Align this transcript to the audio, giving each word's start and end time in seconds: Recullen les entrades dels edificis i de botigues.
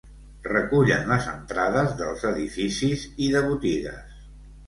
Recullen 0.45 1.03
les 1.13 1.25
entrades 1.33 1.93
dels 2.01 2.25
edificis 2.31 3.03
i 3.27 3.31
de 3.35 3.43
botigues. 3.51 4.19